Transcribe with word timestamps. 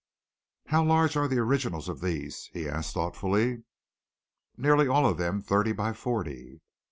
"How 0.65 0.83
large 0.83 1.15
are 1.15 1.27
the 1.27 1.37
originals 1.37 1.87
of 1.87 2.01
these?" 2.01 2.49
he 2.53 2.67
asked 2.67 2.95
thoughtfully. 2.95 3.65
"Nearly 4.57 4.87
all 4.87 5.05
of 5.05 5.19
them 5.19 5.43
thirty 5.43 5.73
by 5.73 5.93
forty." 5.93 6.61